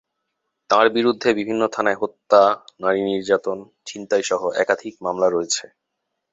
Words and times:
তাঁর 0.69 0.85
বিরুদ্ধে 0.89 1.29
বিভিন্ন 1.33 1.61
থানায় 1.67 1.99
হত্যা, 2.01 2.41
নারী 2.79 3.01
নির্যাতন, 3.03 3.57
ছিনতাইসহ 3.85 4.41
একাধিক 4.63 4.93
মামলা 5.05 5.27
রয়েছে। 5.29 5.63